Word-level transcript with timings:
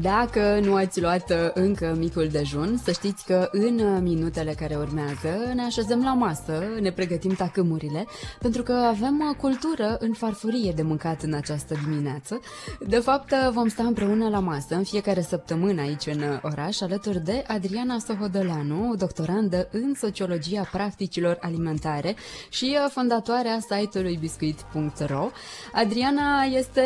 Dacă 0.00 0.60
nu 0.62 0.74
ați 0.74 1.00
luat 1.00 1.30
uh, 1.30 1.36
încă 1.54 1.96
micul 1.98 2.28
dejun, 2.28 2.80
să 2.84 2.92
știți 2.92 3.24
că 3.24 3.48
în 3.52 3.78
uh, 3.78 3.98
minutele 4.02 4.52
care 4.52 4.76
urmează 4.76 5.52
ne 5.54 5.62
așezăm 5.62 6.02
la 6.02 6.12
masă, 6.12 6.62
ne 6.80 6.92
pregătim 6.92 7.34
tacâmurile, 7.34 8.06
pentru 8.40 8.62
că 8.62 8.72
avem 8.72 9.20
uh, 9.30 9.36
cultură 9.36 9.96
în 10.00 10.12
farfurie 10.12 10.72
de 10.72 10.82
mâncat 10.82 11.22
în 11.22 11.34
această 11.34 11.74
dimineață. 11.84 12.40
De 12.88 12.96
fapt, 12.96 13.32
vom 13.52 13.68
sta 13.68 13.82
împreună 13.82 14.28
la 14.28 14.38
masă 14.38 14.74
în 14.74 14.82
fiecare 14.82 15.20
săptămână 15.20 15.80
aici 15.80 16.06
în 16.06 16.40
oraș, 16.42 16.80
alături 16.80 17.24
de 17.24 17.44
Adriana 17.46 17.98
Sohodoleanu, 17.98 18.94
doctorandă 18.98 19.68
în 19.72 19.94
sociologia 19.94 20.68
practicilor 20.72 21.38
alimentare 21.40 22.16
și 22.48 22.76
fondatoarea 22.88 23.58
site-ului 23.60 24.16
biscuit.ro. 24.20 25.30
Adriana 25.72 26.42
este 26.42 26.82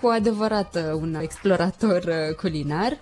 cu 0.00 0.08
adevărat 0.08 0.78
un 0.94 1.18
explorator 1.20 2.34
culinar. 2.40 2.98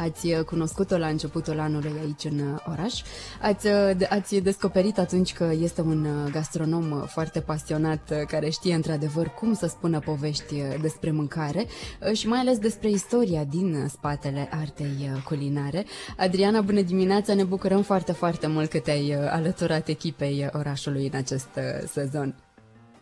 Ați 0.00 0.26
uh, 0.26 0.44
cunoscut-o 0.44 0.96
la 0.98 1.06
începutul 1.06 1.60
anului 1.60 1.92
aici 2.00 2.24
în 2.24 2.38
uh, 2.38 2.60
oraș. 2.66 3.02
Ați, 3.40 3.66
uh, 3.66 4.06
ați 4.08 4.36
descoperit 4.36 4.98
atunci 4.98 5.32
că 5.32 5.50
este 5.60 5.80
un 5.80 6.06
gastronom 6.32 7.06
foarte 7.06 7.40
pasionat 7.40 8.12
care 8.26 8.48
știe 8.48 8.74
într-adevăr 8.74 9.26
cum 9.26 9.54
să 9.54 9.66
spună 9.66 9.98
povești 9.98 10.54
despre 10.80 11.10
mâncare 11.10 11.66
și 12.12 12.28
mai 12.28 12.38
ales 12.38 12.58
despre 12.58 12.90
istoria 12.90 13.44
din 13.44 13.86
spatele 13.88 14.48
artei 14.50 15.10
culinare. 15.24 15.86
Adriana, 16.16 16.60
bună 16.60 16.80
dimineața! 16.80 17.34
Ne 17.34 17.44
bucurăm 17.44 17.82
foarte, 17.82 18.12
foarte 18.12 18.46
mult 18.46 18.70
că 18.70 18.78
te-ai 18.78 19.14
alăturat 19.28 19.88
echipei 19.88 20.48
orașului 20.52 21.10
în 21.12 21.18
acest 21.18 21.48
sezon. 21.92 22.34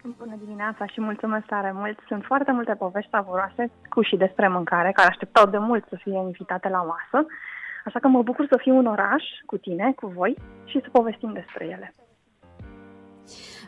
Bună 0.02 0.36
dimineața 0.44 0.86
și 0.86 1.00
mulțumesc 1.00 1.46
tare 1.46 1.72
mult. 1.74 1.98
Sunt 2.06 2.24
foarte 2.24 2.52
multe 2.52 2.74
povești 2.74 3.10
savuroase 3.10 3.70
cu 3.88 4.02
și 4.02 4.16
despre 4.16 4.48
mâncare, 4.48 4.92
care 4.92 5.08
așteptau 5.08 5.46
de 5.46 5.58
mult 5.58 5.84
să 5.88 5.96
fie 5.96 6.16
invitate 6.16 6.68
la 6.68 6.82
masă. 6.82 7.26
Așa 7.84 7.98
că 7.98 8.08
mă 8.08 8.22
bucur 8.22 8.46
să 8.46 8.56
fiu 8.60 8.78
în 8.78 8.86
oraș 8.86 9.24
cu 9.46 9.56
tine, 9.56 9.92
cu 9.96 10.06
voi 10.06 10.36
și 10.64 10.80
să 10.82 10.88
povestim 10.92 11.32
despre 11.32 11.64
ele. 11.64 11.94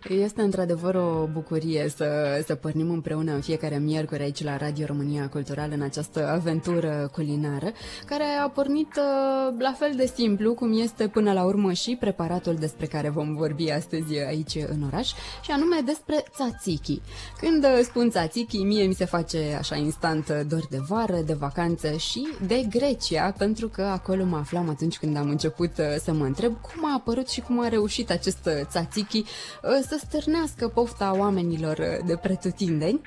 Este 0.08 0.42
într-adevăr 0.42 0.94
o 0.94 1.28
bucurie 1.32 1.88
să, 1.96 2.42
să 2.46 2.54
pornim 2.54 2.90
împreună 2.90 3.32
în 3.32 3.40
fiecare 3.40 3.78
miercuri 3.78 4.22
aici 4.22 4.42
la 4.42 4.56
Radio 4.56 4.86
România 4.86 5.28
Cultural 5.28 5.70
în 5.74 5.82
această 5.82 6.28
aventură 6.28 7.08
culinară, 7.12 7.72
care 8.06 8.24
a 8.42 8.48
pornit 8.48 8.96
uh, 8.96 9.54
la 9.58 9.72
fel 9.72 9.92
de 9.96 10.06
simplu 10.14 10.54
cum 10.54 10.78
este 10.78 11.08
până 11.08 11.32
la 11.32 11.44
urmă 11.44 11.72
și 11.72 11.96
preparatul 12.00 12.54
despre 12.54 12.86
care 12.86 13.08
vom 13.08 13.34
vorbi 13.34 13.70
astăzi 13.70 14.18
aici 14.18 14.54
în 14.54 14.82
oraș, 14.86 15.08
și 15.42 15.50
anume 15.50 15.76
despre 15.84 16.24
tzatziki. 16.32 17.00
Când 17.40 17.66
spun 17.82 18.08
tzatziki, 18.08 18.62
mie 18.62 18.84
mi 18.84 18.94
se 18.94 19.04
face 19.04 19.56
așa 19.58 19.76
instant 19.76 20.30
dor 20.48 20.66
de 20.70 20.78
vară, 20.88 21.18
de 21.26 21.32
vacanță 21.32 21.96
și 21.96 22.28
de 22.46 22.66
Grecia, 22.68 23.34
pentru 23.38 23.68
că 23.68 23.82
acolo 23.82 24.24
mă 24.24 24.36
aflam 24.36 24.68
atunci 24.68 24.98
când 24.98 25.16
am 25.16 25.28
început 25.28 25.78
uh, 25.78 25.84
să 26.02 26.12
mă 26.12 26.24
întreb 26.24 26.60
cum 26.60 26.84
a 26.84 26.94
apărut 26.94 27.28
și 27.28 27.40
cum 27.40 27.60
a 27.60 27.68
reușit 27.68 28.10
acest 28.10 28.48
tzatziki 28.68 29.18
uh, 29.18 29.88
să 29.90 30.06
stârnească 30.06 30.68
pofta 30.68 31.16
oamenilor 31.18 31.78
uh, 31.78 32.06
de 32.06 32.16
pretutindeni. 32.16 33.00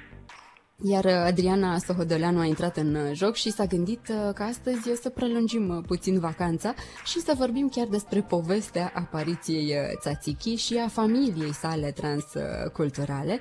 Iar 0.81 1.03
uh, 1.03 1.11
Adriana 1.11 1.77
Sohodoleanu 1.77 2.39
a 2.39 2.45
intrat 2.45 2.77
în 2.77 2.95
uh, 2.95 3.11
joc 3.13 3.35
și 3.35 3.51
s-a 3.51 3.65
gândit 3.65 4.05
că 4.33 4.43
astăzi 4.43 5.01
să 5.01 5.09
prelungim 5.09 5.83
puțin 5.87 6.19
vacanța 6.19 6.73
și 7.05 7.19
să 7.19 7.33
vorbim 7.37 7.69
chiar 7.69 7.87
despre 7.87 8.21
povestea 8.21 8.91
apariției 8.95 9.73
Tzatziki 9.99 10.55
și 10.55 10.77
a 10.77 10.87
familiei 10.87 11.53
sale 11.53 11.91
transculturale. 11.91 13.39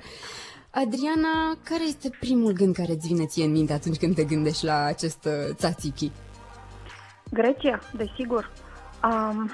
Adriana, 0.69 1.57
care 1.63 1.83
este 1.83 2.09
primul 2.19 2.51
gând 2.51 2.75
care 2.75 2.91
îți 2.91 3.07
vine 3.07 3.25
ție 3.25 3.43
în 3.43 3.51
minte 3.51 3.73
atunci 3.73 3.97
când 3.97 4.15
te 4.15 4.23
gândești 4.23 4.65
la 4.65 4.83
acest 4.83 5.27
Tzatziki? 5.57 6.11
Grecia, 7.31 7.79
desigur. 7.95 8.51
Um, 9.03 9.51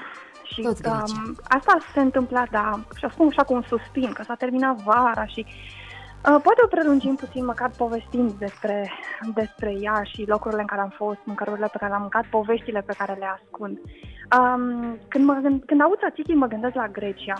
și 0.52 0.60
um, 0.84 1.36
asta 1.48 1.76
se 1.94 2.00
întâmpla, 2.00 2.44
da, 2.50 2.80
și 2.96 3.06
spun 3.10 3.26
așa 3.26 3.44
cu 3.44 3.54
un 3.54 3.62
suspin, 3.62 4.12
că 4.12 4.22
s-a 4.22 4.34
terminat 4.34 4.76
vara 4.76 5.24
și 5.26 5.46
uh, 5.46 6.38
poate 6.42 6.60
o 6.64 6.66
prelungim 6.66 7.14
puțin, 7.14 7.44
măcar 7.44 7.70
povestind 7.76 8.30
despre, 8.32 8.90
despre 9.34 9.74
ea 9.80 10.02
și 10.02 10.24
locurile 10.26 10.60
în 10.60 10.66
care 10.66 10.80
am 10.80 10.92
fost, 10.96 11.18
mâncărurile 11.24 11.68
pe 11.72 11.78
care 11.78 11.90
le-am 11.90 12.00
mâncat, 12.00 12.26
poveștile 12.26 12.80
pe 12.86 12.94
care 12.98 13.16
le 13.18 13.26
ascund. 13.26 13.78
Um, 14.38 14.98
când, 15.08 15.24
mă, 15.24 15.38
gând, 15.42 15.62
când 15.66 15.80
aud 15.80 15.98
tzatziki, 15.98 16.32
mă 16.32 16.46
gândesc 16.46 16.74
la 16.74 16.88
Grecia. 16.88 17.34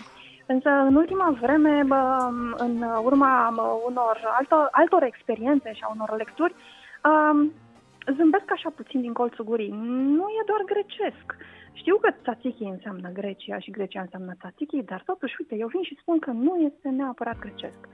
Însă, 0.46 0.68
în 0.68 0.94
ultima 0.94 1.36
vreme, 1.40 1.82
bă, 1.86 2.28
în 2.56 2.84
urma 3.02 3.52
bă, 3.54 3.62
unor 3.86 4.20
altor, 4.38 4.68
altor 4.70 5.02
experiențe 5.02 5.72
și 5.72 5.82
a 5.84 5.92
unor 5.94 6.16
lecturi, 6.16 6.54
um, 7.04 7.52
zâmbesc 8.16 8.44
așa 8.52 8.70
puțin 8.76 9.00
din 9.00 9.12
colțul 9.12 9.44
gurii. 9.44 9.74
Nu 10.16 10.26
e 10.38 10.42
doar 10.46 10.62
grecesc. 10.72 11.36
Știu 11.72 11.96
că 11.96 12.10
tzatziki 12.22 12.62
înseamnă 12.62 13.08
Grecia 13.08 13.58
și 13.58 13.70
Grecia 13.70 14.00
înseamnă 14.00 14.34
tzatziki, 14.38 14.82
dar 14.82 15.02
totuși, 15.06 15.34
uite, 15.38 15.54
eu 15.56 15.66
vin 15.66 15.82
și 15.82 15.98
spun 16.00 16.18
că 16.18 16.30
nu 16.30 16.56
este 16.56 16.88
neapărat 16.88 17.38
grecesc. 17.38 17.88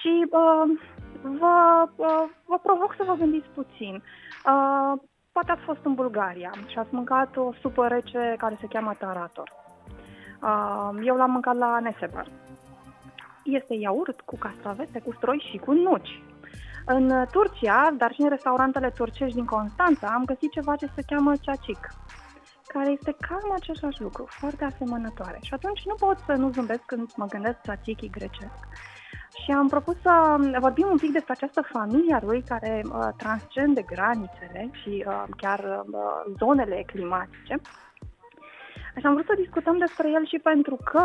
Și 0.00 0.26
uh, 0.30 0.78
vă, 1.22 1.88
uh, 1.96 2.24
vă 2.44 2.58
provoc 2.62 2.94
să 2.96 3.04
vă 3.06 3.14
gândiți 3.14 3.48
puțin. 3.54 3.94
Uh, 3.94 5.00
poate 5.32 5.50
ați 5.50 5.62
fost 5.62 5.84
în 5.84 5.94
Bulgaria 5.94 6.52
și 6.66 6.78
ați 6.78 6.94
mâncat 6.94 7.36
o 7.36 7.52
supă 7.60 7.86
rece 7.86 8.34
care 8.38 8.56
se 8.60 8.66
cheamă 8.66 8.94
tarator. 8.98 9.52
Uh, 10.42 10.90
eu 11.04 11.16
l-am 11.16 11.30
mâncat 11.30 11.56
la 11.56 11.78
Nesebar. 11.80 12.26
Este 13.44 13.74
iaurt 13.74 14.20
cu 14.20 14.36
castravete, 14.38 15.00
cu 15.00 15.12
stroi 15.12 15.46
și 15.50 15.58
cu 15.58 15.72
nuci. 15.72 16.22
În 16.86 17.24
Turcia, 17.30 17.94
dar 17.96 18.12
și 18.12 18.20
în 18.20 18.28
restaurantele 18.28 18.90
turcești 18.90 19.34
din 19.34 19.44
Constanța, 19.44 20.06
am 20.06 20.24
găsit 20.24 20.50
ceva 20.50 20.76
ce 20.76 20.86
se 20.94 21.02
cheamă 21.06 21.32
ceacic 21.40 21.88
care 22.76 22.90
este 22.90 23.16
cam 23.26 23.52
același 23.58 24.02
lucru, 24.02 24.24
foarte 24.28 24.64
asemănătoare. 24.64 25.38
Și 25.42 25.54
atunci 25.54 25.82
nu 25.84 25.94
pot 25.94 26.18
să 26.26 26.32
nu 26.32 26.50
zâmbesc 26.50 26.84
când 26.86 27.06
mă 27.16 27.26
gândesc 27.26 27.58
tzatziki 27.60 28.10
grecesc. 28.10 28.60
Și 29.42 29.50
am 29.50 29.68
propus 29.68 29.96
să 30.02 30.12
vorbim 30.60 30.88
un 30.90 30.98
pic 30.98 31.12
despre 31.12 31.32
această 31.32 31.62
familie 31.62 32.14
a 32.14 32.24
lui 32.24 32.42
care 32.42 32.82
uh, 32.84 33.08
transcende 33.16 33.82
granițele 33.82 34.70
și 34.80 35.04
uh, 35.06 35.24
chiar 35.36 35.60
uh, 35.60 36.34
zonele 36.38 36.82
climatice. 36.86 37.54
Așa 38.96 39.08
am 39.08 39.14
vrut 39.14 39.26
să 39.26 39.42
discutăm 39.44 39.78
despre 39.78 40.10
el 40.10 40.26
și 40.26 40.38
pentru 40.38 40.76
că 40.84 41.04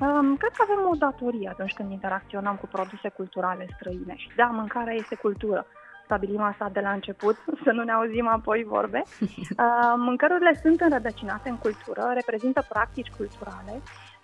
um, 0.00 0.36
cred 0.36 0.52
că 0.56 0.62
avem 0.62 0.88
o 0.92 0.94
datorie 0.94 1.48
atunci 1.48 1.72
când 1.72 1.90
interacționăm 1.90 2.56
cu 2.56 2.66
produse 2.66 3.08
culturale 3.08 3.66
străine. 3.74 4.14
Și 4.16 4.30
da, 4.36 4.44
mâncarea 4.44 4.94
este 4.94 5.14
cultură 5.14 5.66
stabilim 6.10 6.40
asta 6.40 6.68
de 6.72 6.80
la 6.80 6.92
început, 6.92 7.36
să 7.64 7.70
nu 7.70 7.82
ne 7.82 7.92
auzim 7.92 8.26
apoi 8.28 8.64
vorbe. 8.64 9.02
Uh, 9.20 9.94
mâncărurile 9.96 10.60
sunt 10.62 10.80
înrădăcinate 10.80 11.48
în 11.48 11.56
cultură, 11.56 12.10
reprezintă 12.14 12.60
practici 12.68 13.14
culturale 13.16 13.74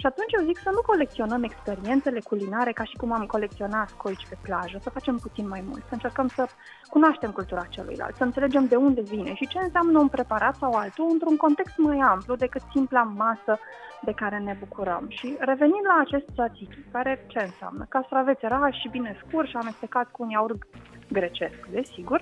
și 0.00 0.06
atunci 0.06 0.32
eu 0.38 0.44
zic 0.44 0.58
să 0.58 0.70
nu 0.72 0.80
colecționăm 0.80 1.42
experiențele 1.42 2.20
culinare 2.20 2.72
ca 2.72 2.84
și 2.84 2.96
cum 2.96 3.12
am 3.12 3.26
colecționat 3.26 3.88
scoici 3.88 4.26
pe 4.28 4.36
plajă, 4.42 4.78
să 4.82 4.90
facem 4.90 5.16
puțin 5.16 5.48
mai 5.48 5.62
mult, 5.68 5.82
să 5.88 5.94
încercăm 5.94 6.28
să 6.28 6.46
cunoaștem 6.88 7.30
cultura 7.30 7.64
celuilalt, 7.68 8.16
să 8.16 8.24
înțelegem 8.24 8.66
de 8.66 8.76
unde 8.76 9.00
vine 9.00 9.34
și 9.34 9.48
ce 9.48 9.58
înseamnă 9.58 9.98
un 9.98 10.08
preparat 10.08 10.54
sau 10.54 10.72
altul 10.72 11.08
într-un 11.12 11.36
context 11.36 11.76
mai 11.76 11.98
amplu 11.98 12.34
decât 12.34 12.62
simpla 12.72 13.02
masă 13.02 13.58
de 14.02 14.12
care 14.12 14.38
ne 14.38 14.56
bucurăm. 14.58 15.04
Și 15.08 15.36
revenind 15.38 15.86
la 15.86 16.00
acest 16.00 16.26
tzatziki, 16.34 16.78
care 16.92 17.24
ce 17.26 17.38
înseamnă? 17.38 17.86
Castraveți 17.88 18.46
rași 18.46 18.80
și 18.80 18.88
bine 18.88 19.16
scurși, 19.26 19.56
amestecați 19.56 20.10
cu 20.10 20.22
un 20.22 20.28
iaurt 20.28 20.62
grecesc, 21.08 21.66
desigur, 21.70 22.20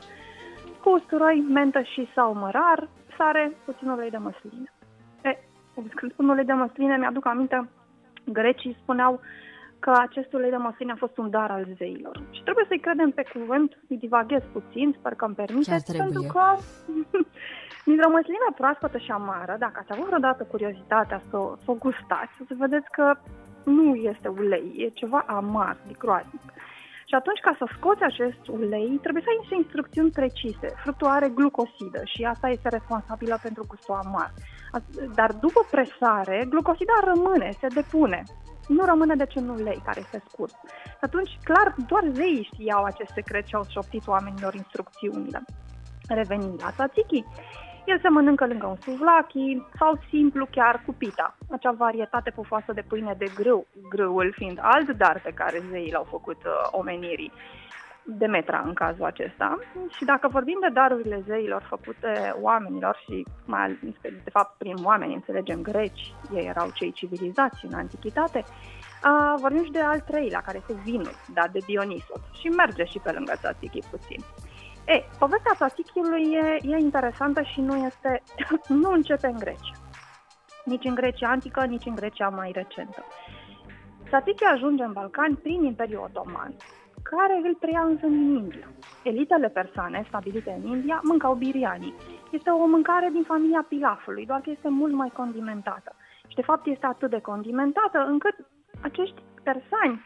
cu 0.82 0.90
usturoi, 0.90 1.44
mentă 1.48 1.82
și 1.82 2.08
sau 2.14 2.34
mărar, 2.34 2.88
sare, 3.16 3.52
puțin 3.64 3.88
ulei 3.88 4.10
de 4.10 4.16
măsline. 4.16 4.72
E, 5.22 5.38
când 5.94 6.12
spun 6.12 6.28
ulei 6.28 6.44
de 6.44 6.52
măsline, 6.52 6.96
mi-aduc 6.96 7.26
aminte, 7.26 7.68
grecii 8.24 8.76
spuneau 8.82 9.20
că 9.78 9.92
acest 9.98 10.32
ulei 10.32 10.50
de 10.50 10.56
măsline 10.56 10.92
a 10.92 11.02
fost 11.04 11.16
un 11.18 11.30
dar 11.30 11.50
al 11.50 11.66
zeilor. 11.76 12.22
Și 12.30 12.42
trebuie 12.42 12.64
să-i 12.68 12.84
credem 12.86 13.10
pe 13.10 13.24
cuvânt, 13.32 13.78
îi 13.88 13.96
divaghez 13.96 14.42
puțin, 14.52 14.96
sper 14.98 15.14
că 15.14 15.24
îmi 15.24 15.34
permiteți, 15.34 15.96
pentru 15.96 16.22
că 16.22 16.44
dintr-o 17.86 18.10
măslină 18.10 18.48
proaspătă 18.54 18.98
și 18.98 19.10
amară, 19.10 19.56
dacă 19.58 19.76
ați 19.78 19.92
avut 19.92 20.06
vreodată 20.06 20.42
curiozitatea 20.44 21.18
să, 21.30 21.38
să 21.64 21.70
o 21.70 21.74
gustați, 21.74 22.32
să 22.48 22.54
vedeți 22.58 22.90
că 22.90 23.14
nu 23.64 23.94
este 23.94 24.28
ulei, 24.28 24.72
e 24.76 24.88
ceva 24.88 25.24
amar, 25.26 25.76
de 25.86 25.92
groaznic. 25.98 26.52
Și 27.08 27.14
atunci, 27.14 27.40
ca 27.46 27.54
să 27.58 27.66
scoți 27.76 28.02
acest 28.02 28.42
ulei, 28.48 28.98
trebuie 29.04 29.22
să 29.22 29.30
ai 29.30 29.40
niște 29.40 29.54
instrucțiuni 29.54 30.10
precise. 30.10 30.68
Fructul 30.82 31.06
are 31.06 31.28
glucosidă 31.28 32.00
și 32.04 32.22
asta 32.24 32.48
este 32.48 32.68
responsabilă 32.68 33.38
pentru 33.42 33.62
gustul 33.68 34.00
amar. 34.04 34.32
Dar 35.14 35.30
după 35.32 35.60
presare, 35.70 36.46
glucosida 36.48 36.96
rămâne, 37.04 37.48
se 37.60 37.66
depune. 37.66 38.22
Nu 38.68 38.84
rămâne 38.84 39.14
de 39.14 39.26
în 39.34 39.48
ulei 39.48 39.82
care 39.84 40.00
este 40.00 40.22
scurt. 40.28 40.54
Și 40.98 41.04
atunci, 41.08 41.38
clar, 41.42 41.74
doar 41.86 42.04
zeii 42.12 42.48
știau 42.52 42.84
acest 42.84 43.10
secret 43.14 43.46
și 43.46 43.54
au 43.54 43.64
șoptit 43.68 44.06
oamenilor 44.06 44.54
instrucțiunile. 44.54 45.42
Revenind 46.08 46.60
la 46.62 46.70
tzatziki, 46.70 47.24
El 47.84 47.98
se 48.02 48.08
mănâncă 48.08 48.46
lângă 48.46 48.66
un 48.66 48.76
suvlachi 48.76 49.62
sau 49.78 49.98
simplu 50.08 50.46
chiar 50.50 50.82
cu 50.86 50.94
pita, 50.98 51.36
acea 51.50 51.70
varietate 51.70 52.30
pufoasă 52.30 52.72
de 52.72 52.84
pâine 52.88 53.14
de 53.18 53.26
grâu, 53.34 53.66
grâul 53.88 54.32
fiind 54.36 54.58
alt 54.62 54.90
dar 54.90 55.20
pe 55.22 55.30
care 55.30 55.62
zeii 55.70 55.92
l-au 55.92 56.06
făcut 56.10 56.36
uh, 56.44 56.52
omenirii. 56.70 57.32
Demetra 58.06 58.62
în 58.66 58.72
cazul 58.72 59.04
acesta. 59.04 59.58
Și 59.96 60.04
dacă 60.04 60.28
vorbim 60.28 60.58
de 60.60 60.68
darurile 60.72 61.22
zeilor 61.26 61.62
făcute 61.68 62.34
oamenilor 62.40 62.96
și 63.04 63.26
mai 63.46 63.60
ales, 63.60 63.78
de 64.02 64.30
fapt 64.30 64.58
prin 64.58 64.74
oameni 64.82 65.14
înțelegem 65.14 65.62
greci, 65.62 66.14
ei 66.34 66.46
erau 66.46 66.70
cei 66.74 66.92
civilizați 66.92 67.64
în 67.64 67.74
antichitate, 67.74 68.44
uh, 68.44 69.34
vorbim 69.40 69.64
și 69.64 69.70
de 69.70 69.80
al 69.80 70.00
treilea, 70.00 70.40
care 70.40 70.56
este 70.56 70.80
vinul, 70.84 71.14
dat 71.34 71.50
de 71.50 71.58
Dionisos 71.66 72.20
și 72.40 72.48
merge 72.48 72.84
și 72.84 72.98
pe 72.98 73.10
lângă 73.12 73.32
tzatziki 73.36 73.88
puțin. 73.90 74.20
Ei, 74.86 75.04
povestea 75.18 75.52
tzatziki-ului 75.52 76.32
e, 76.32 76.58
e 76.62 76.76
interesantă 76.76 77.42
și 77.42 77.60
nu 77.60 77.76
este, 77.76 78.22
nu 78.82 78.90
începe 78.90 79.26
în 79.26 79.38
Grecia. 79.38 79.76
Nici 80.64 80.84
în 80.84 80.94
Grecia 80.94 81.30
antică, 81.30 81.64
nici 81.64 81.86
în 81.86 81.94
Grecia 81.94 82.28
mai 82.28 82.50
recentă. 82.52 83.04
Tzatziki 84.04 84.44
ajunge 84.44 84.82
în 84.82 84.92
Balcani 84.92 85.36
prin 85.36 85.64
Imperiul 85.64 86.02
Otoman, 86.02 86.54
care 87.02 87.40
îl 87.42 87.54
preia 87.54 87.80
însă 87.80 88.06
în 88.06 88.36
India. 88.36 88.68
Elitele 89.02 89.48
persane 89.48 90.04
stabilite 90.08 90.60
în 90.62 90.70
India 90.70 91.00
mâncau 91.02 91.34
biriani. 91.34 91.94
Este 92.30 92.50
o 92.50 92.66
mâncare 92.66 93.08
din 93.12 93.22
familia 93.22 93.66
pilafului, 93.68 94.26
doar 94.26 94.40
că 94.40 94.50
este 94.50 94.68
mult 94.68 94.92
mai 94.92 95.10
condimentată. 95.16 95.96
Și 96.28 96.34
de 96.34 96.42
fapt 96.42 96.66
este 96.66 96.86
atât 96.86 97.10
de 97.10 97.20
condimentată 97.20 97.98
încât 98.08 98.34
acești 98.82 99.22
persani 99.42 100.00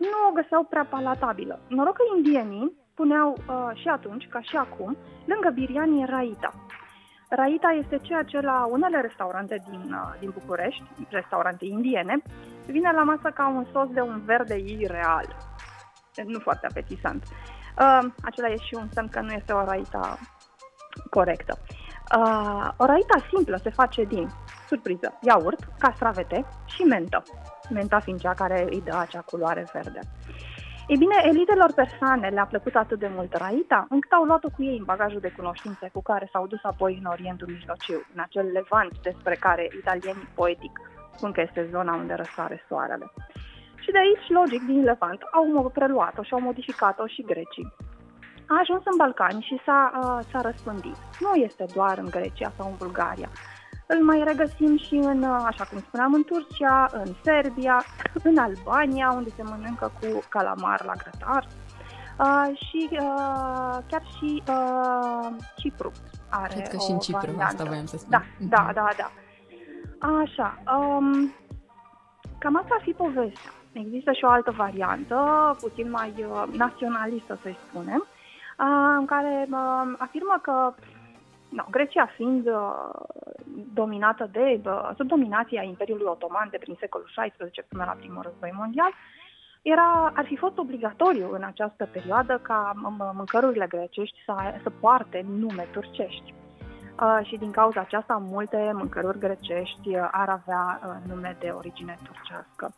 nu 0.00 0.28
o 0.28 0.32
găseau 0.32 0.62
prea 0.64 0.86
palatabilă. 0.90 1.60
Noroc 1.68 1.96
că 1.96 2.02
indienii 2.16 2.72
puneau 2.94 3.30
uh, 3.32 3.70
și 3.80 3.88
atunci, 3.88 4.28
ca 4.28 4.40
și 4.40 4.56
acum, 4.56 4.96
lângă 5.24 5.50
biriani 5.50 6.04
raita. 6.04 6.52
Raita 7.28 7.68
este 7.68 7.98
ceea 7.98 8.22
ce 8.22 8.40
la 8.40 8.66
unele 8.70 9.00
restaurante 9.00 9.62
din, 9.70 9.92
uh, 9.92 10.18
din 10.20 10.30
București, 10.38 10.82
restaurante 11.08 11.64
indiene, 11.64 12.22
vine 12.66 12.90
la 12.92 13.02
masă 13.02 13.30
ca 13.34 13.48
un 13.48 13.66
sos 13.72 13.88
de 13.88 14.00
un 14.00 14.22
verde 14.24 14.56
ireal. 14.58 15.36
Nu 16.24 16.38
foarte 16.38 16.66
apetisant. 16.66 17.24
Uh, 17.24 18.10
acela 18.22 18.48
e 18.48 18.56
și 18.56 18.74
un 18.74 18.88
semn 18.92 19.08
că 19.08 19.20
nu 19.20 19.32
este 19.32 19.52
o 19.52 19.64
raita 19.64 20.18
corectă. 21.10 21.58
Uh, 22.16 22.68
o 22.76 22.84
raita 22.84 23.24
simplă 23.34 23.56
se 23.56 23.70
face 23.70 24.04
din, 24.04 24.28
surpriză, 24.68 25.18
iaurt, 25.20 25.58
castravete 25.78 26.46
și 26.64 26.82
mentă. 26.82 27.22
Menta 27.70 28.00
fiind 28.00 28.20
cea 28.20 28.34
care 28.34 28.66
îi 28.70 28.82
dă 28.84 28.96
acea 28.96 29.20
culoare 29.20 29.66
verde. 29.72 30.00
Ei 30.86 30.96
bine, 30.96 31.14
elitelor 31.24 31.72
persane 31.72 32.28
le-a 32.28 32.46
plăcut 32.46 32.74
atât 32.74 32.98
de 32.98 33.10
mult 33.16 33.32
Raita, 33.34 33.86
încât 33.88 34.12
au 34.12 34.24
luat-o 34.24 34.48
cu 34.56 34.62
ei 34.62 34.78
în 34.78 34.84
bagajul 34.84 35.20
de 35.20 35.34
cunoștințe 35.36 35.90
cu 35.92 36.02
care 36.02 36.28
s-au 36.32 36.46
dus 36.46 36.62
apoi 36.62 36.98
în 37.02 37.10
Orientul 37.10 37.48
Mijlociu, 37.48 38.06
în 38.14 38.20
acel 38.20 38.46
levant 38.52 38.92
despre 39.02 39.34
care 39.40 39.68
italienii 39.78 40.28
poetic 40.34 40.80
spun 41.16 41.32
că 41.32 41.40
este 41.40 41.68
zona 41.70 41.94
unde 41.94 42.14
răsare 42.14 42.64
soarele. 42.68 43.06
Și 43.82 43.90
de 43.90 43.98
aici, 43.98 44.26
logic, 44.28 44.62
din 44.66 44.82
Levant, 44.82 45.20
au 45.32 45.70
preluat-o 45.74 46.22
și 46.22 46.32
au 46.32 46.40
modificat-o 46.40 47.06
și 47.06 47.22
grecii. 47.22 47.72
A 48.52 48.58
ajuns 48.60 48.82
în 48.84 48.96
Balcani 48.96 49.46
și 49.48 49.60
s-a, 49.64 49.80
uh, 50.02 50.24
s-a 50.30 50.40
răspândit. 50.40 50.96
Nu 51.20 51.32
este 51.34 51.64
doar 51.74 51.98
în 51.98 52.08
Grecia 52.10 52.50
sau 52.56 52.66
în 52.70 52.76
Bulgaria. 52.78 53.28
Îl 53.92 54.04
mai 54.04 54.22
regăsim 54.26 54.78
și 54.78 54.94
în, 54.94 55.22
uh, 55.22 55.42
așa 55.46 55.64
cum 55.64 55.78
spuneam, 55.78 56.14
în 56.14 56.24
Turcia, 56.24 56.88
în 56.92 57.14
Serbia, 57.22 57.82
în 58.22 58.38
Albania, 58.38 59.10
unde 59.16 59.30
se 59.36 59.42
mănâncă 59.42 59.92
cu 60.00 60.22
calamar 60.28 60.84
la 60.84 60.92
grătar 60.92 61.46
uh, 62.18 62.58
și 62.58 62.88
uh, 62.92 63.78
chiar 63.88 64.02
și 64.18 64.42
uh, 64.48 65.26
Cipru 65.56 65.92
are 66.30 66.52
Cred 66.54 66.68
că 66.68 66.76
o 66.78 66.84
și 66.84 66.90
în 66.90 66.98
Cipru, 66.98 67.20
variantă. 67.20 67.44
asta 67.44 67.64
voiam 67.64 67.86
să 67.86 67.96
spun. 67.96 68.10
Da, 68.10 68.22
Mhm. 68.38 68.48
da, 68.48 68.70
da, 68.74 68.88
da. 68.96 69.10
Așa, 70.22 70.58
um, 70.78 71.32
cam 72.38 72.56
asta 72.56 72.68
ar 72.70 72.80
fi 72.82 72.90
povestea. 72.92 73.50
Există 73.72 74.12
și 74.12 74.24
o 74.24 74.28
altă 74.30 74.50
variantă, 74.50 75.16
puțin 75.60 75.90
mai 75.90 76.14
uh, 76.18 76.42
naționalistă, 76.56 77.38
să-i 77.42 77.58
spunem, 77.68 78.06
uh, 78.58 78.94
în 78.98 79.04
care 79.06 79.48
uh, 79.50 79.92
afirmă 79.98 80.38
că 80.42 80.74
No, 81.50 81.64
Grecia 81.70 82.06
fiind 82.06 82.46
uh, 82.46 82.54
dominată 83.74 84.28
de, 84.32 84.60
uh, 84.64 84.90
sub 84.96 85.06
dominația 85.06 85.62
Imperiului 85.62 86.06
Otoman 86.06 86.48
de 86.50 86.56
prin 86.56 86.76
secolul 86.80 87.10
XVI 87.16 87.62
până 87.68 87.84
la 87.86 87.92
primul 87.92 88.22
război 88.22 88.52
mondial, 88.56 88.92
era, 89.62 90.12
ar 90.14 90.24
fi 90.24 90.36
fost 90.36 90.58
obligatoriu 90.58 91.28
în 91.32 91.42
această 91.42 91.88
perioadă 91.92 92.38
ca 92.42 92.72
m- 92.74 93.14
mâncărurile 93.14 93.66
grecești 93.66 94.18
să, 94.24 94.34
să 94.62 94.70
poarte 94.80 95.24
nume 95.38 95.68
turcești. 95.72 96.34
Uh, 97.00 97.26
și 97.26 97.36
din 97.36 97.50
cauza 97.50 97.80
aceasta 97.80 98.16
multe 98.16 98.70
mâncăruri 98.74 99.18
grecești 99.18 99.88
uh, 99.88 100.08
ar 100.10 100.28
avea 100.28 100.80
uh, 100.84 100.96
nume 101.08 101.36
de 101.40 101.48
origine 101.48 101.98
turcească. 102.04 102.74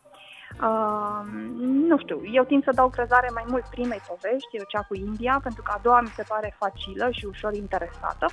Uh, 0.61 1.19
nu 1.61 1.97
știu, 1.97 2.21
eu 2.31 2.43
tind 2.43 2.63
să 2.63 2.71
dau 2.75 2.89
crezare 2.89 3.29
mai 3.33 3.43
mult 3.47 3.63
primei 3.69 4.01
povești, 4.07 4.67
cea 4.67 4.81
cu 4.81 4.95
India, 4.95 5.39
pentru 5.43 5.61
că 5.61 5.71
a 5.75 5.79
doua 5.83 6.01
mi 6.01 6.07
se 6.15 6.23
pare 6.27 6.55
facilă 6.57 7.09
și 7.11 7.25
ușor 7.25 7.53
interesată. 7.53 8.25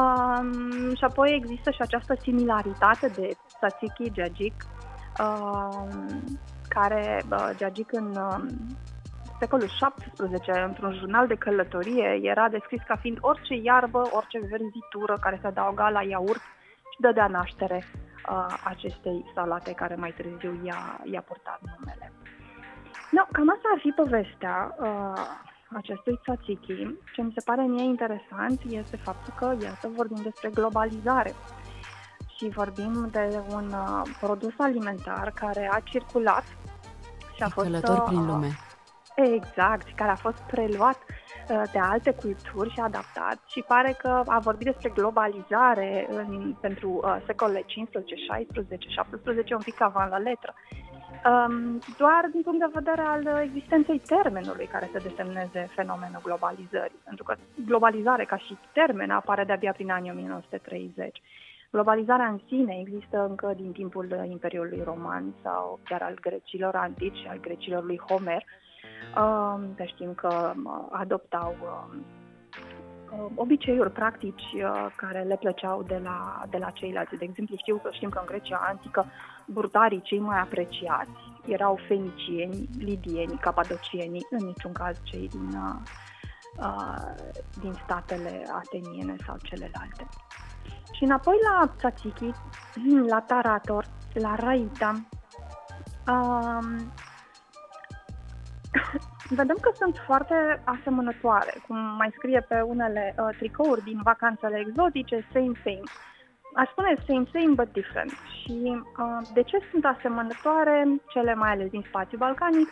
Um, 0.00 0.94
și 0.94 1.04
apoi 1.04 1.34
există 1.34 1.70
și 1.70 1.80
această 1.80 2.14
similaritate 2.20 3.06
de 3.08 3.28
tzatziki 3.46 4.12
Jajic, 4.14 4.54
um, 5.20 6.38
care 6.68 7.22
uh, 7.30 7.50
Jajic 7.58 7.92
în 7.92 8.16
um, 8.16 8.48
secolul 9.38 9.66
XVII, 9.66 10.64
într-un 10.66 10.94
jurnal 10.94 11.26
de 11.26 11.34
călătorie, 11.34 12.18
era 12.22 12.48
descris 12.48 12.82
ca 12.86 12.96
fiind 12.96 13.18
orice 13.20 13.54
iarbă, 13.54 14.02
orice 14.12 14.38
verzitură 14.38 15.18
care 15.20 15.38
se 15.40 15.46
adauga 15.46 15.88
la 15.88 16.02
iaurt 16.02 16.42
și 16.92 17.00
dădea 17.00 17.26
naștere 17.26 17.84
uh, 17.84 18.54
acestei 18.64 19.24
salate 19.34 19.72
care 19.72 19.94
mai 19.94 20.14
târziu 20.16 20.60
i-a, 20.64 21.00
i-a 21.04 21.20
purtat 21.20 21.60
numele. 21.76 22.12
No, 23.10 23.22
cam 23.32 23.50
asta 23.50 23.68
ar 23.72 23.80
fi 23.80 23.90
povestea 23.90 24.74
uh, 24.78 25.52
acestui 25.76 26.20
tzatziki. 26.22 26.96
Ce 27.14 27.22
mi 27.22 27.32
se 27.36 27.42
pare 27.44 27.62
mie 27.62 27.84
interesant 27.84 28.60
este 28.68 28.96
faptul 28.96 29.32
că, 29.36 29.56
iată, 29.62 29.90
vorbim 29.94 30.22
despre 30.22 30.50
globalizare 30.54 31.34
și 32.36 32.48
vorbim 32.48 33.08
de 33.10 33.40
un 33.48 33.66
uh, 33.66 34.02
produs 34.20 34.52
alimentar 34.58 35.32
care 35.34 35.70
a 35.72 35.80
circulat 35.80 36.44
și 37.36 37.42
a 37.42 37.48
fost... 37.48 37.66
Călător 37.66 37.96
uh, 37.98 38.04
prin 38.06 38.26
lume. 38.26 38.48
Exact, 39.14 39.94
care 39.94 40.10
a 40.10 40.14
fost 40.14 40.38
preluat 40.38 40.98
uh, 40.98 41.62
de 41.72 41.78
alte 41.78 42.10
culturi 42.10 42.72
și 42.72 42.80
adaptat 42.80 43.38
și 43.46 43.64
pare 43.66 43.94
că 43.98 44.22
a 44.26 44.38
vorbit 44.38 44.66
despre 44.66 44.92
globalizare 44.94 46.06
în, 46.10 46.54
pentru 46.60 47.00
uh, 47.02 47.16
secolele 47.26 47.62
15, 47.66 48.14
16, 48.14 48.88
17, 48.88 49.54
un 49.54 49.60
pic 49.60 49.80
avant 49.80 50.10
la 50.10 50.18
letră. 50.18 50.54
Um, 51.30 51.78
doar 51.98 52.28
din 52.32 52.42
punct 52.42 52.58
de 52.58 52.70
vedere 52.72 53.00
al 53.00 53.42
existenței 53.42 53.98
termenului 53.98 54.66
care 54.66 54.90
să 54.92 55.08
desemneze 55.08 55.68
fenomenul 55.74 56.20
globalizării. 56.22 57.00
Pentru 57.04 57.24
că 57.24 57.34
globalizare 57.66 58.24
ca 58.24 58.36
și 58.36 58.58
termen 58.72 59.10
apare 59.10 59.44
de-abia 59.44 59.72
prin 59.72 59.90
anii 59.90 60.10
1930. 60.10 61.22
Globalizarea 61.70 62.26
în 62.26 62.40
sine 62.46 62.78
există 62.80 63.26
încă 63.28 63.52
din 63.56 63.72
timpul 63.72 64.26
Imperiului 64.30 64.82
Roman 64.84 65.34
sau 65.42 65.80
chiar 65.84 66.02
al 66.02 66.18
grecilor 66.20 66.74
antici 66.74 67.16
și 67.16 67.26
al 67.26 67.40
grecilor 67.40 67.84
lui 67.84 68.00
Homer. 68.08 68.44
Um, 69.16 69.74
că 69.76 69.82
știm 69.84 70.14
că 70.14 70.52
uh, 70.64 70.86
adoptau 70.90 71.54
um, 71.60 71.98
uh, 71.98 72.23
obiceiuri, 73.34 73.90
practici 73.90 74.42
uh, 74.54 74.86
care 74.96 75.22
le 75.22 75.36
plăceau 75.36 75.82
de 75.82 76.00
la, 76.02 76.42
de 76.50 76.58
la 76.58 76.70
ceilalți. 76.70 77.14
De 77.14 77.24
exemplu, 77.24 77.56
știu 77.56 77.76
că 77.76 77.88
știm 77.92 78.08
că 78.08 78.18
în 78.18 78.26
Grecia 78.26 78.60
antică 78.68 79.06
burtarii 79.46 80.00
cei 80.00 80.18
mai 80.18 80.38
apreciați 80.40 81.10
erau 81.46 81.78
fenicieni, 81.86 82.68
lidieni, 82.78 83.38
capadocieni, 83.40 84.26
în 84.30 84.44
niciun 84.44 84.72
caz 84.72 84.96
cei 85.02 85.28
din, 85.28 85.48
uh, 85.54 85.80
uh, 86.58 87.14
din 87.60 87.72
statele 87.84 88.46
ateniene 88.52 89.16
sau 89.26 89.36
celelalte. 89.42 90.08
Și 90.92 91.04
înapoi 91.04 91.36
la 91.50 91.72
tzatziki, 91.76 92.30
la 93.12 93.20
tarator, 93.20 93.86
la 94.12 94.34
raita, 94.34 95.06
um, 96.06 96.92
vedem 99.34 99.56
că 99.60 99.70
sunt 99.74 99.96
foarte 100.06 100.62
asemănătoare, 100.64 101.54
cum 101.66 101.76
mai 101.76 102.10
scrie 102.16 102.40
pe 102.48 102.60
unele 102.60 103.14
uh, 103.18 103.36
tricouri 103.38 103.84
din 103.84 104.00
vacanțele 104.02 104.58
exotice, 104.58 105.26
same, 105.32 105.52
same. 105.64 105.88
Aș 106.54 106.68
spune 106.70 106.94
same, 107.06 107.26
same, 107.32 107.54
but 107.54 107.72
different. 107.72 108.12
Și 108.40 108.56
uh, 108.98 109.28
de 109.34 109.42
ce 109.42 109.58
sunt 109.70 109.84
asemănătoare, 109.84 110.86
cele 111.06 111.34
mai 111.34 111.50
ales 111.50 111.70
din 111.70 111.84
spațiul 111.88 112.20
balcanic? 112.20 112.68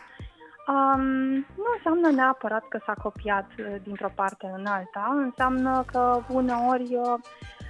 Um, 0.67 1.03
nu 1.33 1.69
înseamnă 1.75 2.09
neapărat 2.09 2.67
că 2.67 2.79
s-a 2.85 2.93
copiat 2.93 3.47
uh, 3.59 3.75
dintr-o 3.83 4.11
parte 4.15 4.53
în 4.57 4.65
alta, 4.65 5.13
înseamnă 5.15 5.83
că 5.91 6.19
uneori 6.29 6.95
uh, 6.95 7.13
uh, 7.13 7.62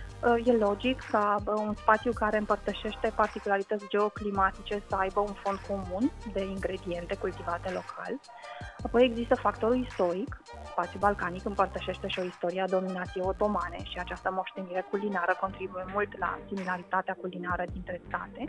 e 0.46 0.52
logic 0.52 1.02
ca 1.12 1.36
uh, 1.46 1.54
un 1.68 1.74
spațiu 1.74 2.12
care 2.12 2.38
împărtășește 2.38 3.12
particularități 3.16 3.88
geoclimatice 3.88 4.82
să 4.88 4.96
aibă 4.96 5.20
un 5.20 5.34
fond 5.44 5.60
comun 5.68 6.12
de 6.34 6.44
ingrediente 6.44 7.16
cultivate 7.16 7.70
local. 7.72 8.20
Apoi 8.84 9.04
există 9.04 9.36
factorul 9.36 9.78
istoric. 9.78 10.42
Spațiul 10.64 11.00
balcanic 11.00 11.46
împărtășește 11.46 12.08
și 12.08 12.20
o 12.20 12.24
istorie 12.24 12.62
a 12.62 12.68
dominației 12.68 13.24
otomane 13.28 13.78
și 13.84 13.98
această 14.00 14.32
moștenire 14.32 14.86
culinară 14.90 15.38
contribuie 15.40 15.86
mult 15.94 16.18
la 16.20 16.40
similaritatea 16.48 17.18
culinară 17.22 17.64
dintre 17.74 18.02
state. 18.08 18.46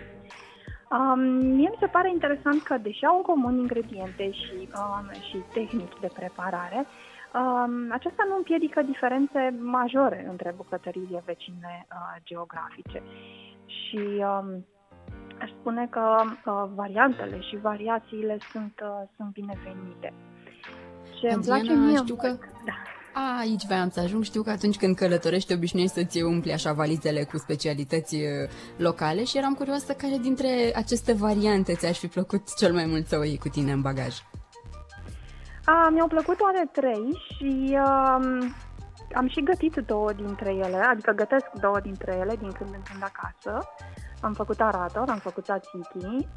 Um, 0.90 1.20
mie 1.58 1.68
mi 1.68 1.76
se 1.80 1.86
pare 1.86 2.10
interesant 2.10 2.62
că, 2.62 2.76
deși 2.76 3.04
au 3.04 3.16
în 3.16 3.22
comun 3.22 3.58
ingrediente 3.58 4.30
și, 4.30 4.68
um, 4.76 5.10
și 5.28 5.36
tehnici 5.52 6.00
de 6.00 6.10
preparare, 6.14 6.86
um, 7.40 7.92
acesta 7.92 8.24
nu 8.28 8.36
împiedică 8.36 8.82
diferențe 8.82 9.54
majore 9.60 10.26
între 10.28 10.54
bucătăriile 10.56 11.22
vecine 11.24 11.86
uh, 11.90 12.22
geografice. 12.24 13.02
Și 13.66 14.02
um, 14.32 14.66
aș 15.40 15.50
spune 15.60 15.86
că 15.90 16.04
uh, 16.24 16.64
variantele 16.74 17.40
și 17.40 17.56
variațiile 17.56 18.38
sunt, 18.52 18.74
uh, 18.82 19.08
sunt 19.16 19.32
binevenite. 19.32 20.12
Ce 21.20 21.28
îmi 21.34 21.44
place 21.44 21.72
mie 21.72 21.96
știu 21.96 22.16
că... 22.16 22.28
Da. 22.64 22.72
A, 23.14 23.38
aici 23.38 23.64
voiam 23.66 23.90
să 23.90 24.00
ajung. 24.00 24.24
Știu 24.24 24.42
că 24.42 24.50
atunci 24.50 24.76
când 24.76 24.96
călătorești, 24.96 25.52
obișnuiești 25.52 25.94
să-ți 25.94 26.22
umpli 26.22 26.52
așa 26.52 26.72
valizele 26.72 27.24
cu 27.24 27.38
specialități 27.38 28.14
uh, 28.14 28.22
locale 28.76 29.24
și 29.24 29.38
eram 29.38 29.54
curioasă 29.54 29.92
care 29.92 30.16
dintre 30.22 30.72
aceste 30.74 31.12
variante 31.12 31.74
ți-aș 31.74 31.98
fi 31.98 32.06
plăcut 32.06 32.54
cel 32.56 32.72
mai 32.72 32.86
mult 32.86 33.06
să 33.06 33.18
o 33.18 33.24
iei 33.24 33.38
cu 33.38 33.48
tine 33.48 33.72
în 33.72 33.80
bagaj. 33.80 34.14
A, 35.64 35.88
mi-au 35.92 36.06
plăcut 36.06 36.36
toate 36.36 36.68
trei 36.72 37.22
și 37.26 37.78
uh, 37.84 38.48
am 39.14 39.28
și 39.28 39.42
gătit 39.42 39.74
două 39.74 40.12
dintre 40.12 40.50
ele, 40.50 40.76
adică 40.76 41.12
gătesc 41.12 41.46
două 41.60 41.80
dintre 41.80 42.16
ele 42.20 42.36
din 42.36 42.52
când 42.52 42.70
în 42.74 42.82
când 42.90 43.02
acasă. 43.02 43.68
Am 44.20 44.32
făcut 44.32 44.60
arator, 44.60 45.08
am 45.08 45.18
făcut 45.18 45.42
tzatziki, 45.42 46.28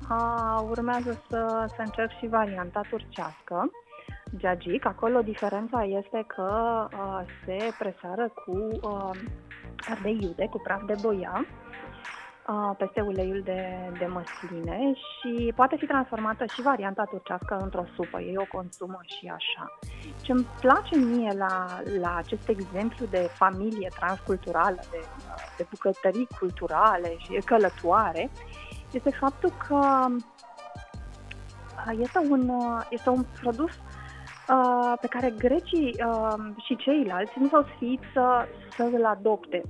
urmează 0.69 1.23
să, 1.29 1.65
să 1.67 1.81
încerc 1.85 2.11
și 2.19 2.27
varianta 2.27 2.81
turcească 2.89 3.69
Giagic. 4.35 4.85
Acolo 4.85 5.21
diferența 5.21 5.83
este 5.83 6.23
că 6.27 6.87
uh, 6.91 7.21
se 7.45 7.57
preseară 7.77 8.31
cu 8.45 8.67
uh, 8.81 9.11
ardei 9.89 10.19
iude, 10.21 10.47
cu 10.49 10.59
praf 10.63 10.85
de 10.85 10.95
boia, 11.01 11.33
uh, 11.39 11.47
peste 12.77 13.01
uleiul 13.01 13.41
de, 13.43 13.61
de 13.99 14.05
măsline 14.05 14.93
și 14.93 15.53
poate 15.55 15.75
fi 15.75 15.85
transformată 15.85 16.45
și 16.53 16.61
varianta 16.61 17.03
turcească 17.03 17.57
într-o 17.61 17.85
supă. 17.95 18.21
Ei 18.21 18.37
o 18.37 18.57
consumă 18.57 18.99
și 19.03 19.27
așa. 19.27 19.77
Ce 20.21 20.31
îmi 20.31 20.47
place 20.61 20.95
mie 20.95 21.33
la, 21.37 21.81
la 21.99 22.15
acest 22.15 22.47
exemplu 22.47 23.05
de 23.05 23.29
familie 23.33 23.89
transculturală, 23.99 24.79
de, 24.91 24.99
de 25.57 25.65
bucătării 25.69 26.27
culturale 26.39 27.15
și 27.17 27.41
călătoare, 27.45 28.29
este 28.91 29.09
faptul 29.09 29.53
că 29.67 30.05
este 31.91 32.19
un, 32.29 32.51
este 32.89 33.09
un 33.09 33.25
produs 33.41 33.71
uh, 33.71 34.93
pe 35.01 35.07
care 35.07 35.33
grecii 35.37 35.95
uh, 36.07 36.33
și 36.65 36.75
ceilalți 36.75 37.39
nu 37.39 37.47
s-au 37.47 37.65
sfiit 37.75 38.01
să, 38.13 38.47
să 38.75 38.83
îl 38.83 39.05
adopte. 39.05 39.61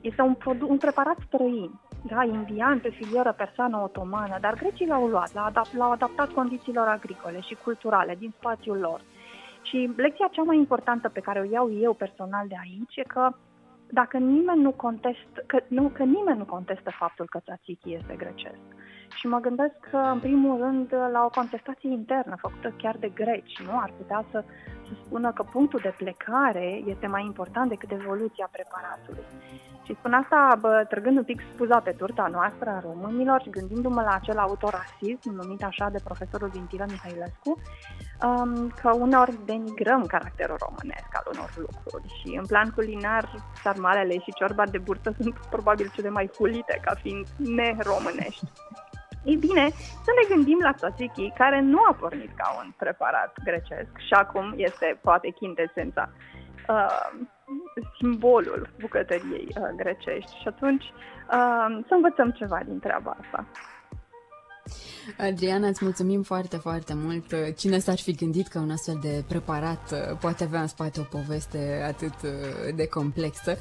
Este 0.00 0.22
un, 0.22 0.34
produ- 0.34 0.68
un 0.68 0.78
preparat 0.78 1.16
străin, 1.26 1.80
da, 2.06 2.24
indian, 2.24 2.78
pe 2.78 2.90
filieră 2.90 3.32
persană 3.32 3.76
otomană, 3.76 4.38
dar 4.40 4.54
grecii 4.54 4.86
l-au 4.86 5.06
luat, 5.06 5.34
l-au, 5.34 5.50
adap- 5.50 5.76
l-au 5.76 5.90
adaptat 5.90 6.30
condițiilor 6.32 6.86
agricole 6.88 7.40
și 7.40 7.56
culturale 7.64 8.14
din 8.18 8.32
spațiul 8.38 8.78
lor. 8.78 9.00
Și 9.62 9.90
lecția 9.96 10.28
cea 10.30 10.42
mai 10.42 10.56
importantă 10.56 11.08
pe 11.08 11.20
care 11.20 11.40
o 11.40 11.50
iau 11.50 11.72
eu 11.72 11.92
personal 11.92 12.48
de 12.48 12.54
aici 12.62 12.96
e 12.96 13.02
că 13.02 13.30
dacă 13.90 14.16
nimeni 14.18 14.62
nu 14.62 14.70
contestă, 14.70 15.42
că, 15.46 15.58
nu, 15.68 15.88
că 15.88 16.02
nimeni 16.02 16.38
nu 16.38 16.44
contestă 16.44 16.90
faptul 16.90 17.26
că 17.30 17.38
tzatziki 17.38 17.94
este 17.94 18.14
grecesc. 18.16 18.73
Și 19.18 19.26
mă 19.26 19.38
gândesc 19.38 19.74
că, 19.90 19.96
în 19.96 20.18
primul 20.18 20.58
rând, 20.60 20.94
la 21.12 21.24
o 21.24 21.28
contestație 21.28 21.90
internă 21.90 22.36
făcută 22.40 22.74
chiar 22.76 22.96
de 22.96 23.08
greci, 23.08 23.62
nu? 23.66 23.78
Ar 23.78 23.92
putea 23.96 24.24
să, 24.30 24.44
să 24.86 24.92
spună 25.04 25.32
că 25.32 25.42
punctul 25.42 25.80
de 25.82 25.94
plecare 25.96 26.82
este 26.86 27.06
mai 27.06 27.24
important 27.24 27.68
decât 27.68 27.90
evoluția 27.90 28.48
preparatului. 28.52 29.24
Și 29.84 29.94
spun 29.98 30.12
asta 30.12 30.56
bă, 30.60 30.86
trăgând 30.88 31.16
un 31.16 31.24
pic 31.24 31.40
spuza 31.52 31.80
pe 31.80 31.90
turta 31.90 32.28
noastră 32.30 32.70
a 32.70 32.80
românilor 32.80 33.40
și 33.42 33.50
gândindu-mă 33.50 34.02
la 34.02 34.14
acel 34.14 34.38
autorasism 34.38 35.30
numit 35.30 35.62
așa 35.62 35.88
de 35.92 36.00
profesorul 36.04 36.48
Vintilă 36.48 36.84
Mihailescu, 36.88 37.58
um, 38.26 38.68
că 38.80 38.94
uneori 38.94 39.38
denigrăm 39.44 40.06
caracterul 40.06 40.56
românesc 40.66 41.10
al 41.12 41.26
unor 41.34 41.50
lucruri 41.56 42.06
și 42.20 42.36
în 42.36 42.46
plan 42.46 42.70
culinar 42.70 43.30
sarmalele 43.62 44.18
și 44.18 44.34
ciorba 44.34 44.66
de 44.66 44.78
burtă 44.78 45.14
sunt 45.20 45.34
probabil 45.50 45.90
cele 45.94 46.08
mai 46.08 46.30
hulite 46.36 46.80
ca 46.84 46.94
fiind 46.94 47.26
neromânești. 47.36 48.44
Ei 49.24 49.36
bine, 49.36 49.70
să 50.04 50.10
ne 50.18 50.34
gândim 50.34 50.58
la 50.62 50.72
tzatziki, 50.72 51.30
care 51.30 51.60
nu 51.60 51.78
a 51.88 51.92
pornit 52.00 52.30
ca 52.36 52.56
un 52.64 52.72
preparat 52.76 53.32
grecesc 53.44 53.90
și 54.06 54.12
acum 54.12 54.54
este 54.56 54.98
poate 55.02 55.28
chintesența, 55.28 56.10
uh, 56.68 57.10
simbolul 57.98 58.68
bucătăriei 58.80 59.48
uh, 59.48 59.68
grecești 59.76 60.40
și 60.40 60.48
atunci 60.48 60.84
uh, 60.84 61.84
să 61.86 61.94
învățăm 61.94 62.30
ceva 62.30 62.60
din 62.66 62.78
treaba 62.78 63.16
asta. 63.22 63.46
Adriana, 65.18 65.66
îți 65.68 65.84
mulțumim 65.84 66.22
foarte, 66.22 66.56
foarte 66.56 66.94
mult. 66.96 67.24
Cine 67.56 67.78
s-ar 67.78 67.98
fi 67.98 68.12
gândit 68.12 68.48
că 68.48 68.58
un 68.58 68.70
astfel 68.70 68.98
de 69.02 69.24
preparat 69.28 69.90
uh, 69.92 70.16
poate 70.20 70.44
avea 70.44 70.60
în 70.60 70.66
spate 70.66 71.00
o 71.00 71.02
poveste 71.02 71.82
atât 71.86 72.14
uh, 72.24 72.74
de 72.74 72.86
complexă? 72.86 73.56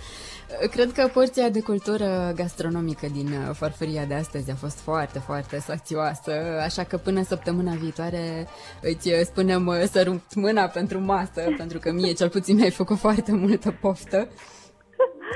Uh, 0.64 0.70
cred 0.70 0.92
că 0.92 1.10
porția 1.14 1.50
de 1.50 1.60
cultură 1.60 2.32
gastronomică 2.36 3.08
din 3.14 3.30
farfuria 3.54 4.06
de 4.06 4.14
astăzi 4.14 4.52
a 4.52 4.56
fost 4.56 4.78
foarte, 4.78 5.20
foarte 5.20 5.60
sațioasă, 5.60 6.32
așa 6.64 6.84
că 6.84 6.98
până 6.98 7.24
săptămâna 7.24 7.74
viitoare 7.74 8.48
îți 8.82 9.10
spunem 9.24 9.72
să 9.92 10.04
rupt 10.04 10.36
mâna 10.36 10.66
pentru 10.68 11.00
masă, 11.00 11.54
pentru 11.58 11.80
că 11.80 11.92
mie 11.92 12.14
cel 12.14 12.30
puțin 12.30 12.56
mi-ai 12.56 12.72
făcut 12.72 12.98
foarte 12.98 13.32
multă 13.32 13.78
poftă. 13.82 14.28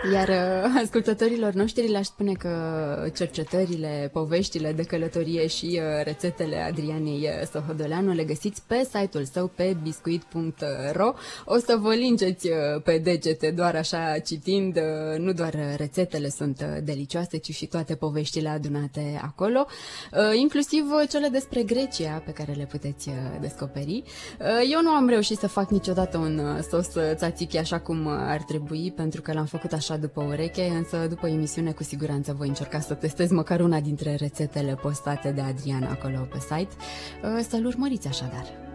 Iar 0.04 0.28
uh, 0.28 0.80
ascultătorilor 0.82 1.54
noștri 1.54 1.88
le-aș 1.88 2.06
spune 2.06 2.32
că 2.32 2.50
cercetările, 3.16 4.10
poveștile 4.14 4.72
de 4.72 4.84
călătorie 4.84 5.48
și 5.48 5.66
uh, 5.66 6.04
rețetele 6.04 6.58
Adrianei 6.58 7.30
uh, 7.42 7.48
Sohodoleanu 7.52 8.14
le 8.14 8.24
găsiți 8.24 8.62
pe 8.68 8.90
site-ul 8.94 9.26
său 9.26 9.48
pe 9.48 9.78
biscuit.ro. 9.84 11.14
O 11.46 11.58
să 11.58 11.78
vă 11.82 11.94
lingeți 11.94 12.48
uh, 12.48 12.82
pe 12.84 12.98
degete 12.98 13.52
doar 13.52 13.76
așa 13.76 14.20
citind, 14.26 14.76
uh, 14.76 15.18
nu 15.18 15.32
doar 15.32 15.56
rețetele 15.78 16.30
sunt 16.30 16.62
uh, 16.62 16.84
delicioase, 16.84 17.38
ci 17.38 17.52
și 17.54 17.66
toate 17.66 17.96
poveștile 17.96 18.50
adunate 18.50 19.20
acolo, 19.24 19.66
uh, 20.12 20.40
inclusiv 20.40 20.84
cele 21.10 21.28
despre 21.28 21.64
Grecia 21.64 22.22
pe 22.26 22.32
care 22.32 22.52
le 22.52 22.68
puteți 22.72 23.10
uh, 23.10 23.16
descoperi. 23.42 24.04
Uh, 24.40 24.46
eu 24.72 24.82
nu 24.82 24.90
am 24.90 25.08
reușit 25.08 25.38
să 25.38 25.48
fac 25.48 25.70
niciodată 25.70 26.18
un 26.18 26.38
uh, 26.38 26.64
sos 26.70 26.88
tzatziki 27.16 27.58
așa 27.58 27.80
cum 27.80 28.08
ar 28.08 28.42
trebui, 28.42 28.94
pentru 28.96 29.22
că 29.22 29.34
l-am 29.34 29.46
făcut 29.46 29.72
așa 29.74 29.87
așa 29.90 30.00
după 30.00 30.24
ureche, 30.24 30.64
însă 30.64 31.08
după 31.10 31.28
emisiune 31.28 31.72
cu 31.72 31.84
siguranță 31.84 32.34
voi 32.34 32.48
încerca 32.48 32.80
să 32.80 32.94
testez 32.94 33.32
măcar 33.32 33.60
una 33.60 33.80
dintre 33.80 34.16
rețetele 34.16 34.76
postate 34.76 35.32
de 35.32 35.42
Adriana 35.42 35.90
acolo 35.90 36.28
pe 36.32 36.40
site. 36.40 36.76
Să-l 37.50 37.66
urmăriți 37.66 38.08
așadar. 38.08 38.67